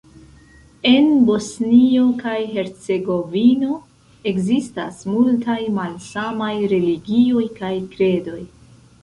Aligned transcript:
En 0.91 1.09
Bosnio 1.25 2.05
kaj 2.21 2.37
Hercegovino 2.53 3.75
ekzistas 4.33 5.05
multaj 5.11 5.59
malsamaj 5.77 6.51
religioj 6.75 7.45
kaj 7.61 7.73
kredoj. 7.95 8.43